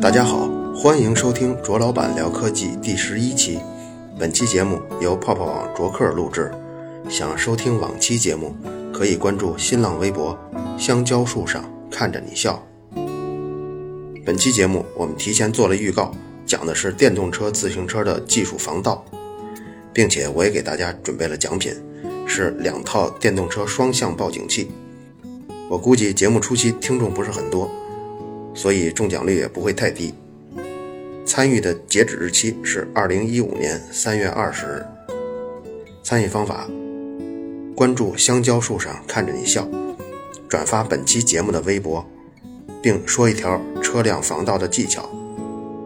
[0.00, 3.58] 大家好，欢迎收听卓老板聊科技第十一期。
[4.18, 6.50] 本期节目由泡泡网卓克录制。
[7.10, 8.56] 想收听往期节目，
[8.94, 10.38] 可以关注新浪微博
[10.78, 12.66] “香蕉树上看着你笑”。
[14.24, 16.10] 本期节目我们提前做了预告，
[16.46, 19.04] 讲的是电动车、自行车的技术防盗，
[19.92, 21.74] 并且我也给大家准备了奖品，
[22.26, 24.70] 是两套电动车双向报警器。
[25.68, 27.70] 我估计节目初期听众不是很多。
[28.54, 30.14] 所以中奖率也不会太低。
[31.24, 34.86] 参与的截止日期是二零一五年三月二十日。
[36.02, 36.68] 参与方法：
[37.76, 39.68] 关注香蕉树上看着你笑，
[40.48, 42.04] 转发本期节目的微博，
[42.82, 45.08] 并说一条车辆防盗的技巧。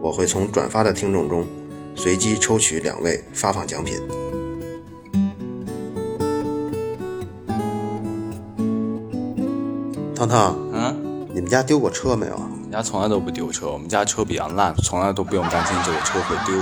[0.01, 1.45] 我会从转发的听众中
[1.95, 3.99] 随机抽取两位发放奖品。
[10.15, 12.39] 汤汤，嗯，你们家丢过车没有？
[12.75, 16.61] 家从来都不丢车，我们家车比较烂，从来都不用担心这个车会丢。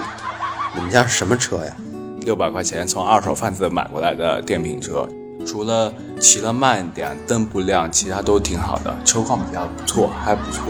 [0.75, 1.75] 你们家是什么车呀？
[2.21, 5.09] 六百块钱从二手贩子买过来的电瓶车，
[5.43, 10.61] 除了骑得慢点，灯不亮，其他都挺好的，车况比较不错，还不错。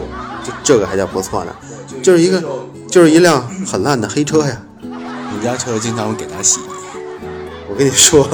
[0.46, 1.54] 这这个还叫不错呢，
[2.02, 2.42] 就是一个
[2.88, 4.62] 就是一辆很烂的黑车呀。
[4.82, 6.62] 你家车经常会给他洗。
[7.70, 8.26] 我跟你说，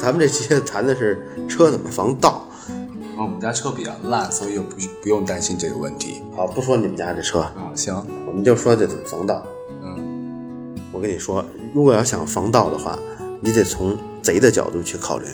[0.00, 2.46] 咱们这期谈的是车怎么防盗。
[3.24, 6.22] 我们家车比较烂，所以不不用担心这个问题。
[6.36, 7.94] 好，不说你们家这车啊，行，
[8.26, 9.44] 我们就说这怎么防盗。
[9.82, 12.98] 嗯，我跟你说，如果要想防盗的话，
[13.40, 15.26] 你得从贼的角度去考虑。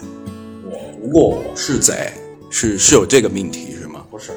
[0.65, 2.13] 我如果我是贼，
[2.49, 4.05] 是是有这个命题是吗？
[4.11, 4.33] 不是，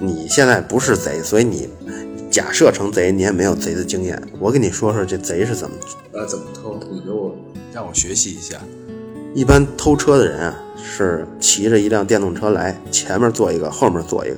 [0.00, 1.68] 你现在不是贼，所以你
[2.30, 4.22] 假设成贼，你也没有贼的经验。
[4.38, 5.76] 我跟你说说这贼是怎么
[6.12, 7.34] 呃怎么偷，你给我
[7.72, 8.60] 让我学习一下。
[9.38, 10.54] 一般偷车的人啊。
[10.90, 14.36] 是骑着一辆电动车来，前面坐一个，后面坐一个，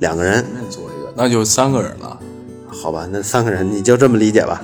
[0.00, 0.34] 两个人。
[0.34, 2.18] 前面坐一个，那就三个人了。
[2.68, 4.60] 好吧，那三个人你就这么理解吧。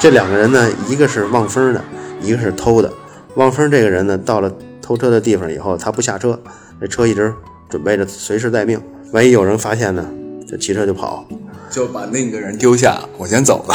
[0.00, 1.82] 这两个人呢，一个是望风的，
[2.20, 2.92] 一个是偷的。
[3.36, 6.38] 望风这个人呢，到了偷车的地方以后，他不下车，
[6.80, 7.32] 这车一直
[7.68, 8.82] 准备着随时待命。
[9.12, 10.04] 万一有人发现呢，
[10.50, 11.24] 就骑车就跑，
[11.70, 13.74] 就把另一个人丢下，我先走了，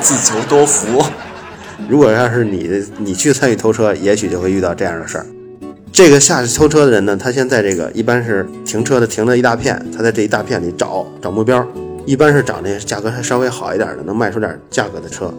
[0.00, 1.04] 自求多福。
[1.88, 5.26] 如果要是你你去参与偷车，也许就会遇到这样的事儿。
[5.92, 11.66] 这个下去偷车的人呢，他先在这个一般是停车的停了一大片，他在这一大片里找找目标，
[12.04, 15.32] 一般是找那价格还稍微好一点的，能卖出点价格的车。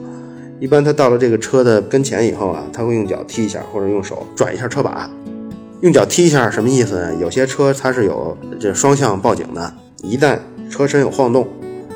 [0.59, 5.09] 一般他到了这个车的跟前以后啊，他会用脚踢一下，或者用手转一下车把。
[5.81, 7.13] 用脚踢一下什么意思呢？
[7.21, 9.71] 有些车它是有这双向报警的，
[10.01, 10.39] 一旦
[10.71, 11.47] 车身有晃动，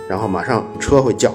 [0.07, 1.33] 然后马上车会叫，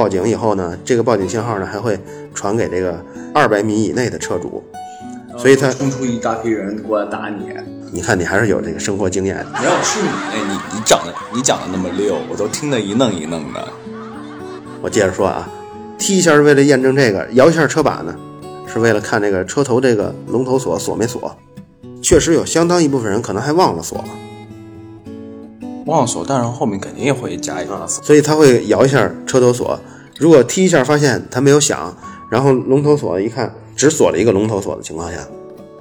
[0.00, 2.00] 报警以后呢，这个报警信号呢还会
[2.34, 4.64] 传给这个二百米以内的车主。
[5.36, 7.44] 所以他冲出一大批人过来打你，
[7.92, 9.46] 你看你还是有这个生活经验的。
[9.60, 10.08] 没有是你，
[10.48, 13.68] 你你讲的你讲的那么溜，我都听得一愣一愣的。
[14.80, 15.46] 我接着说啊，
[15.98, 18.16] 踢一下是为了验证这个，摇一下车把呢，
[18.66, 21.36] 是为了看这个车头这个龙头锁锁没锁。
[22.00, 24.02] 确实有相当一部分人可能还忘了锁，
[25.90, 29.78] 忘锁，但是后面肯定也会加一个锁，所以他会摇一下车头锁。
[30.18, 31.94] 如果踢一下发现它没有响，
[32.30, 33.54] 然后龙头锁一看。
[33.76, 35.16] 只锁了一个龙头锁的情况下，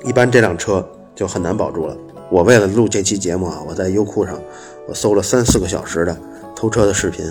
[0.05, 1.93] 一般这辆车就很难保住了。
[2.31, 4.39] 我为了录这期节目啊，我在优酷上
[4.87, 6.17] 我搜了三四个小时的
[6.55, 7.25] 偷车的视频，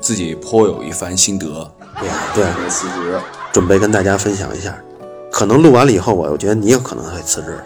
[0.00, 1.46] 自己颇有一番心得。
[2.00, 3.20] 对呀，对，辞职，
[3.52, 4.74] 准备跟大家分享一下。
[5.30, 7.58] 可能录完了以后，我我觉得你有可能会辞职。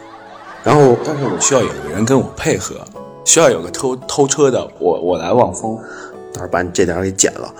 [0.65, 2.75] 然后，但是我需要有个人跟我配合，
[3.31, 5.77] 需要有个偷偷车的，我我来望风，
[6.33, 7.55] 到时候把你这点给剪了。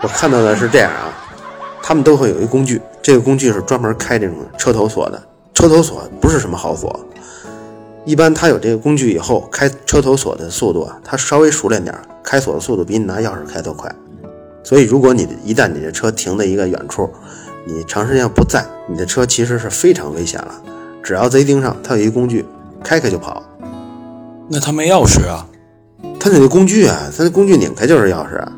[0.00, 1.14] 我看到的是这样啊，
[1.80, 2.82] 他们都会有一工具。
[3.00, 5.22] 这个工具是专门开这种车头锁的，
[5.54, 6.98] 车头锁不是什么好锁。
[8.04, 13.94] 一般他有这个工具以后，开车头锁的速度啊，他稍微熟练点，开锁的速度比你拿钥匙开都快。
[14.64, 17.08] 所以，如果你一旦你的车停在一个远处，
[17.64, 20.52] 你长时间不在，你的车其实是非常危险了。
[21.00, 22.44] 只要贼盯上，他有一工具，
[22.82, 23.40] 开开就跑。
[24.52, 25.48] 那他没钥匙啊？
[26.20, 28.52] 他那个工具啊，他那工具拧开就是钥匙啊。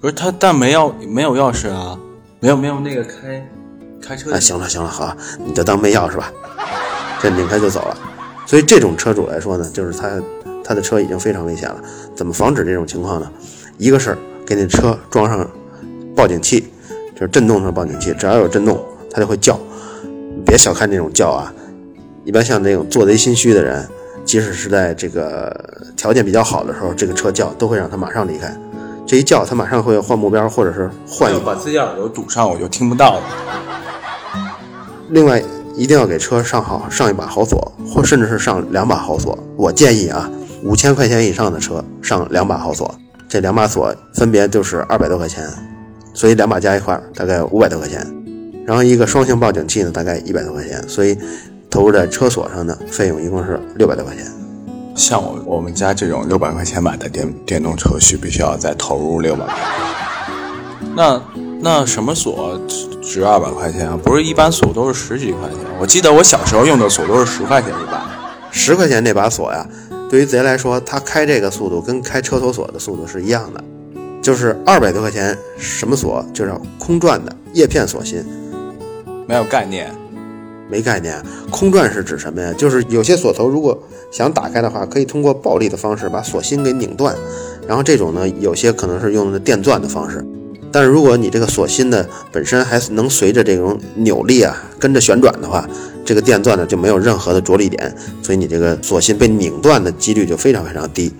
[0.00, 1.98] 不是他，但没钥没有钥匙啊。
[2.40, 3.46] 没有没有那个开
[4.00, 4.32] 开车。
[4.32, 6.32] 哎，行了行了，好，你就当没钥匙吧，
[7.20, 7.98] 这拧开就走了。
[8.46, 10.18] 所以这种车主来说呢，就是他
[10.64, 11.78] 他的车已经非常危险了。
[12.16, 13.30] 怎么防止这种情况呢？
[13.76, 14.16] 一个是
[14.46, 15.46] 给你车装上
[16.16, 16.72] 报警器，
[17.14, 19.60] 就是震动的报警器，只要有震动，它就会叫。
[20.46, 21.52] 别小看这种叫啊，
[22.24, 23.86] 一般像这种做贼心虚的人，
[24.24, 25.54] 即使是在这个
[25.96, 28.54] 条件比较好的时候，这个车叫都会让他马上离开。
[29.06, 31.38] 这一叫，他马上会换目标，或者是换一。
[31.40, 33.22] 把自己耳朵堵上，我就听不到了。
[35.08, 35.42] 另外，
[35.74, 39.36] 一定要给车上好上一把好锁，或甚至是上两把好锁。
[39.56, 40.30] 我建议啊，
[40.62, 42.94] 五千块钱以上的车上两把好锁。
[43.28, 45.48] 这两把锁分别就是二百多块钱，
[46.14, 48.06] 所以两把加一块大概五百多块钱。
[48.66, 51.18] 然后一个双星报警器呢，大概一百多块钱，所以
[51.70, 54.26] 投入在车锁上的费用一共是六百多块钱。
[54.96, 59.46] 像我我们家这种六百块钱买的电电动车，需不需要再投入六百？
[60.96, 61.22] 那
[61.60, 62.60] 那什么锁
[63.00, 63.98] 值二百块钱啊？
[64.02, 65.58] 不是一般锁都是十几块钱？
[65.80, 68.10] 我记得我小时候用的锁都是十块钱一把。
[68.50, 69.64] 十块钱那把锁呀，
[70.10, 73.62] 对于贼来说，他开这个速度跟开车头锁的速度是一样的，
[74.20, 78.24] 就是二百多块钱什么锁，就是空转的叶片锁芯，
[79.28, 79.94] 没有概念，
[80.70, 81.20] 没概念。
[81.50, 82.52] 空转是指什么呀？
[82.56, 83.76] 就是有些锁头如果
[84.10, 87.14] 想打开的话，可以通过暴力的方式把锁芯给拧断，
[87.66, 90.24] 然后这种呢，有些可能是用的电钻的方式。
[90.72, 95.68] 但是如果你这个锁芯呢本身还能随着这种扭力啊跟着旋转的话，
[96.04, 101.12] 这个电钻呢就没有任何的着力点，所以你这个锁芯被拧断的几率就非常非常低。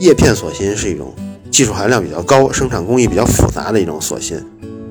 [0.00, 1.14] 叶片锁芯是一种
[1.50, 4.36] 技术含量比较高、生产工艺比较复杂的一种锁芯，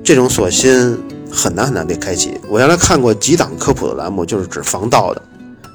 [0.04, 0.98] 这种锁芯
[1.32, 2.40] 很难很难被开启。
[2.50, 5.22] 我原来看过几档科普的栏目，就是指防盗的，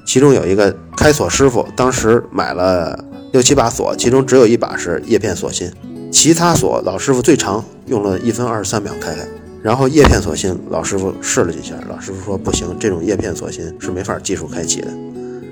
[0.06, 2.98] 其中有一个开锁师傅，当时买了
[3.32, 5.70] 六七把锁，其中只有一把是叶片锁芯。
[6.10, 9.26] 其他锁老师傅最长用了一分二十三秒开开，
[9.62, 14.88] 然后叶片锁芯老师傅试了几下，老师傅说不行，这种叶片锁芯是没法技术开启的。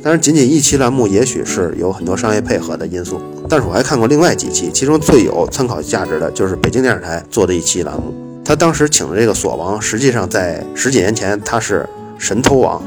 [0.02, 8.14] 但是仅仅一期栏目也许是有很多商业配合的因素，但是我还看过另外几期，其中最有参考价值的就是北京电视台做的一期栏目，
[8.50, 11.88] 他当时请的这个锁王，实际上在十几年前他是
[12.18, 12.82] 神偷王，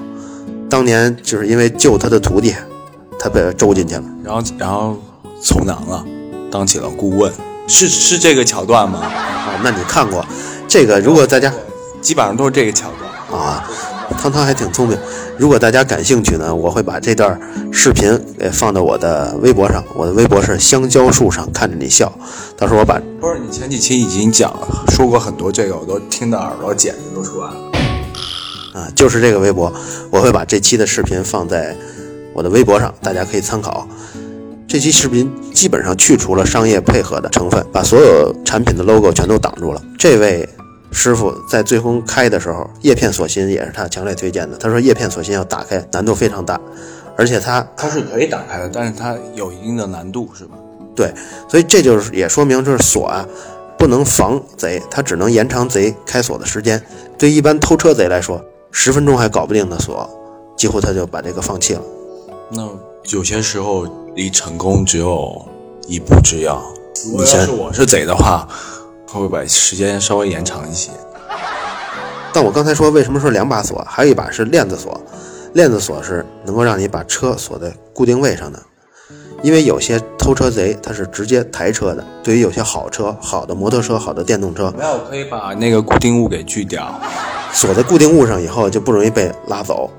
[0.70, 2.54] 当年就是因为救他的徒弟，
[3.18, 5.00] 他被周进去了，然后然后
[5.42, 6.04] 从良了，
[6.52, 7.32] 当起了顾问。
[7.66, 9.00] 是是这个桥段吗？
[9.06, 10.26] 啊，那你看过
[10.68, 11.00] 这个？
[11.00, 11.50] 如果大家
[12.02, 13.64] 基本上都是这个桥段啊，
[14.18, 14.98] 汤汤还挺聪明。
[15.38, 17.40] 如果大家感兴趣呢，我会把这段
[17.72, 19.84] 视频给放到我的微博上。
[19.96, 22.12] 我的微博是香蕉树上看着你笑。
[22.58, 27.56] 到时候我把不是你前几期已经讲了，说过很多这个，我都听的耳朵茧子都出来了。
[28.74, 29.72] 啊，就是这个微博，
[30.10, 31.76] 我会把这期的视频放在
[32.34, 33.88] 我的微博上，大家可以参考。
[34.68, 39.80] 这期视频基本上去除了商业配合的成分，把所有产品的 logo 全都挡住了。
[40.00, 40.50] 这位
[40.94, 44.56] 师傅在最终开的时候，叶片锁芯也是他强烈推荐的。
[44.58, 46.60] 他说叶片锁芯要打开难度非常大，
[47.18, 50.56] 而且它它是可以打开的，但是它有一定的难度，是吧？
[50.96, 51.12] 对，
[51.50, 53.26] 所以这就是也说明就是锁啊，
[53.78, 56.82] 不能防贼，它只能延长贼开锁的时间。
[57.18, 58.40] 对一般偷车贼来说，
[58.72, 60.10] 十分钟还搞不定的锁，
[60.56, 61.82] 几乎他就把这个放弃了。
[62.52, 62.70] 那
[63.10, 63.86] 有些时候。
[64.16, 65.44] 离成功只有
[65.88, 66.62] 一步之遥。
[67.04, 68.48] 如果要是我是贼的话，
[69.14, 70.90] 会不会把时间稍微延长一些？
[72.34, 75.00] 但我刚才说为什么说两把锁，还有一把是链子锁。
[75.54, 78.60] 链子锁是能够让你把车锁在固定位上的。
[79.44, 82.04] 因为有些偷车贼他是直接抬车的。
[82.24, 87.00] 对于有些好车、好的摩托车、好的电动车，没有可以把那个固定物给锯掉，
[87.52, 89.92] 锁在固定物上以后就不容易被拉走。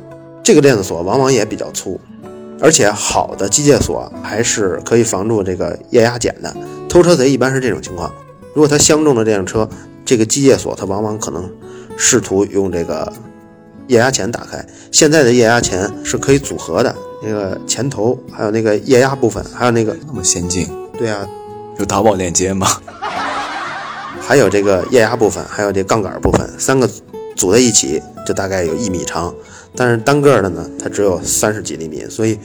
[0.42, 2.00] 这个链子锁往往也比较粗。
[2.60, 6.52] 而且好的机械锁还是可以防住这个液压剪的。
[6.88, 8.10] 偷车贼一般是这种情况，
[8.54, 9.68] 如果他相中了这辆车，
[10.04, 11.50] 这个机械锁他往往可能
[11.96, 13.12] 试图用这个
[13.88, 14.64] 液压钳打开。
[14.92, 20.68] 现在的液压钳是可以组合的，那个钳头还有那个液压部分，还有那个那么先进？
[20.96, 21.26] 对啊，
[21.78, 22.66] 有淘宝链接吗？
[24.20, 26.88] 还有这个液压部分，还有这杠杆部分，三个
[27.34, 29.34] 组在一起就大概有一米长。
[29.74, 32.38] 但是单个的呢，它只有三十几厘米，所以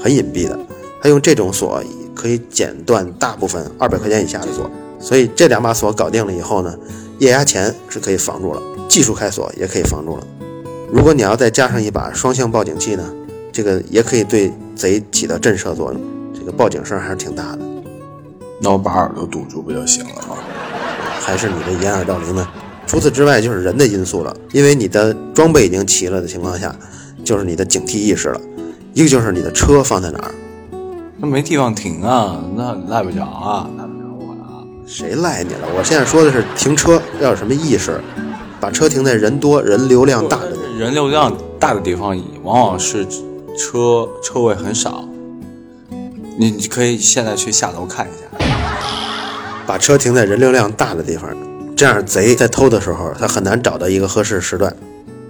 [0.00, 0.56] 很隐蔽的。
[1.02, 1.82] 它用这种锁
[2.14, 6.74] 可以剪断大部分二百块钱以下的锁，所以这两把锁搞定了以后呢，
[7.18, 10.26] 液压钳是可以防住了，技术开锁也可以防住了。
[10.92, 13.04] 如果你要再加上一把双向报警器呢，
[13.52, 16.00] 这个也可以对贼起到震慑作用，
[16.34, 17.58] 这个报警声还是挺大的。
[18.60, 20.36] 那我把耳朵堵住不就行了吗？
[21.20, 22.48] 还是你的掩耳盗铃呢？
[22.86, 24.34] 除此之外，就是人的因素了。
[24.52, 26.74] 因为你的装备已经齐了的情况下，
[27.24, 28.40] 就是你的警惕意识了。
[28.94, 30.34] 一个就是你的车放在哪儿，
[31.18, 33.68] 那没地方停啊，那赖不着啊。
[34.86, 35.66] 谁赖你了？
[35.76, 38.00] 我现在说的是停车要有什么意识，
[38.60, 43.04] 把车停在人多人流量大的人流量大的地方，往往是
[43.58, 45.04] 车车位很少。
[46.38, 48.46] 你你可以现在去下楼看一下，
[49.66, 51.30] 把车停在人流量大的地方。
[51.74, 54.74] 这样贼在偷的时候，他很难找到一个合适时段。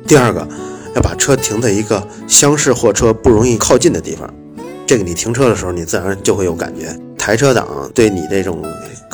[0.07, 0.47] 第二个，
[0.95, 4.29] 要把车停在一个厢式货车不容易靠近的地方。
[4.87, 6.97] 这个你停车的时候，你自然就会有感觉。
[7.19, 8.63] 抬车党对你这种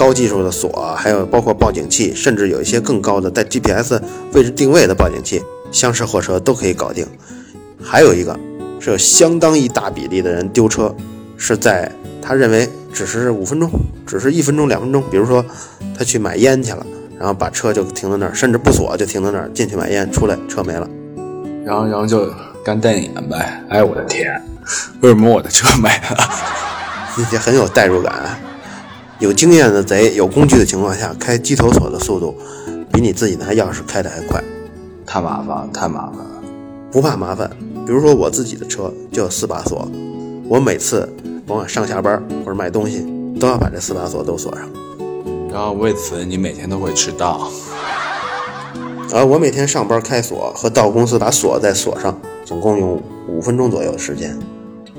[0.03, 5.41] 高技术的锁，还有包括报警器，甚至有一些更高的带 GPS 位置定位的报警器，
[5.71, 7.07] 厢式货车都可以搞定。
[7.81, 8.37] 还有一个
[8.81, 10.93] 是有相当一大比例的人丢车，
[11.37, 11.89] 是在
[12.21, 13.71] 他认为只是五分钟，
[14.05, 15.01] 只是一分钟、两分钟。
[15.09, 15.45] 比如说
[15.97, 16.85] 他去买烟去了，
[17.17, 20.91] 然后把车就停在那儿，甚至不锁就停在那儿，进去买烟，出来车没了。
[21.65, 22.29] 然后然后就
[22.65, 23.63] 干瞪眼呗。
[23.69, 24.29] 哎，我的天，
[25.01, 26.29] 为什么我的车没了？
[27.31, 28.13] 也很有代入感。
[29.23, 32.35] 有经验的贼，有工具的情况下，开机头锁的速度
[32.93, 34.43] 比你自己拿钥匙开的还快。
[35.07, 36.43] 太麻烦，太麻烦了。
[36.91, 37.49] 不怕麻烦，
[37.87, 39.89] 比如说我自己的车就有四把锁，
[40.49, 41.09] 我每次
[41.47, 43.07] 甭管上下班或者买东西，
[43.39, 44.69] 都要把这四把锁都锁上。
[45.53, 47.49] 然后为此你每天都会迟到。
[49.15, 54.37] 而我每天上班开锁和到公司把锁再锁上，总共用五分钟左右的时间。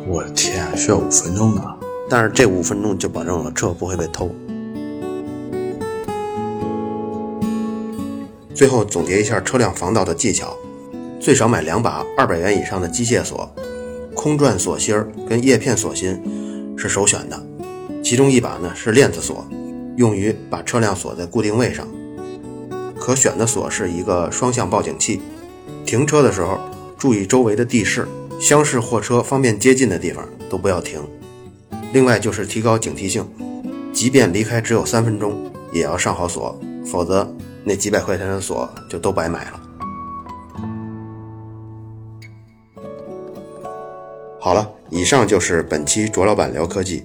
[0.08, 1.62] 我的天，需要五分钟呢？
[2.10, 4.30] 但是这五分钟就保证了车不会被偷。
[8.54, 10.56] 最后总结一下车辆防盗的技巧：
[11.20, 13.50] 最少买两把二百元以上的机械锁，
[14.14, 16.22] 空转锁芯儿跟叶片锁芯
[16.78, 17.44] 是首选的，
[18.04, 19.46] 其中一把呢是链子锁，
[19.98, 21.88] 用于把车辆锁在固定位上。
[22.96, 25.20] 可选的锁是一个双向报警器。
[25.86, 26.58] 停车的时候
[26.98, 28.08] 注意周围的地势，
[28.40, 31.02] 厢式货车方便接近的地方都不要停。
[31.94, 33.24] 另外就是提高警惕性，
[33.94, 37.32] 即便离开只有三分钟，也要上好锁，否则
[37.64, 39.62] 那几百块钱的锁就都白买了。
[44.40, 47.04] 好了，以上就是本期卓老板聊科技。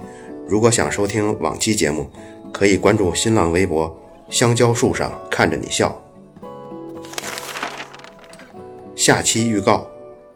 [0.49, 2.11] 如果想收听往期节目，
[2.51, 3.95] 可以关注新浪微博
[4.31, 6.03] “香蕉树上看着你笑”。
[8.97, 9.87] 下期预告：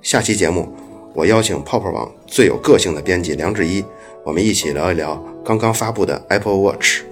[0.03, 0.71] 下期节目，
[1.15, 3.83] 我邀请泡泡网最有个性的编辑梁志一。
[4.25, 7.12] 我们一起聊一聊刚刚发布的 Apple Watch。